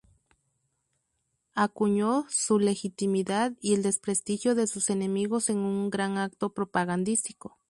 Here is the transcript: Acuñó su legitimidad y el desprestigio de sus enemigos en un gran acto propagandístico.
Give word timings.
Acuñó 1.53 2.25
su 2.27 2.57
legitimidad 2.57 3.51
y 3.61 3.75
el 3.75 3.83
desprestigio 3.83 4.55
de 4.55 4.65
sus 4.65 4.89
enemigos 4.89 5.47
en 5.51 5.57
un 5.59 5.91
gran 5.91 6.17
acto 6.17 6.55
propagandístico. 6.55 7.59